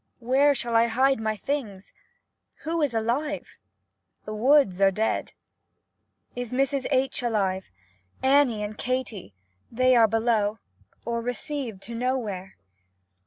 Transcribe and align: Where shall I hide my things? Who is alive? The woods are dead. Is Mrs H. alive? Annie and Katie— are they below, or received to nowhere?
Where 0.17 0.55
shall 0.55 0.75
I 0.75 0.87
hide 0.87 1.19
my 1.21 1.35
things? 1.35 1.93
Who 2.63 2.81
is 2.81 2.95
alive? 2.95 3.55
The 4.25 4.33
woods 4.33 4.81
are 4.81 4.89
dead. 4.89 5.31
Is 6.35 6.51
Mrs 6.51 6.87
H. 6.89 7.21
alive? 7.21 7.65
Annie 8.23 8.63
and 8.63 8.75
Katie— 8.75 9.35
are 9.71 9.75
they 9.75 10.05
below, 10.07 10.57
or 11.05 11.21
received 11.21 11.83
to 11.83 11.93
nowhere? 11.93 12.55